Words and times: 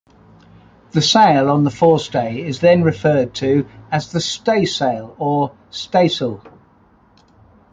The 0.93 1.01
sail 1.03 1.47
on 1.51 1.63
the 1.63 1.69
forestay 1.69 2.39
is 2.41 2.59
then 2.59 2.81
referred 2.81 3.35
to 3.35 3.67
as 3.91 4.11
the 4.11 4.19
staysail 4.19 5.15
or 5.19 5.53
stays'l. 5.69 6.41